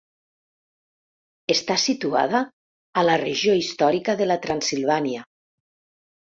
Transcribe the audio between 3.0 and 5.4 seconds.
a la regió històrica de la Transsilvània.